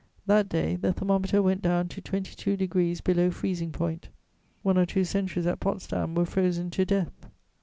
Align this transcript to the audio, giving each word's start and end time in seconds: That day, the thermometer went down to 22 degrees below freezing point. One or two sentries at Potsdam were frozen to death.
That 0.25 0.49
day, 0.49 0.77
the 0.77 0.93
thermometer 0.93 1.43
went 1.43 1.61
down 1.61 1.87
to 1.89 2.01
22 2.01 2.57
degrees 2.57 3.01
below 3.01 3.29
freezing 3.29 3.71
point. 3.71 4.09
One 4.63 4.79
or 4.79 4.85
two 4.87 5.03
sentries 5.03 5.45
at 5.45 5.59
Potsdam 5.59 6.15
were 6.15 6.25
frozen 6.25 6.71
to 6.71 6.83
death. 6.85 7.27